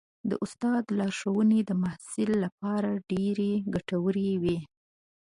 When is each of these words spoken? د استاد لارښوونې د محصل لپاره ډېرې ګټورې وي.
د 0.29 0.31
استاد 0.45 0.83
لارښوونې 0.97 1.59
د 1.65 1.71
محصل 1.83 2.29
لپاره 2.43 2.89
ډېرې 3.11 3.51
ګټورې 3.73 4.31
وي. 4.41 4.57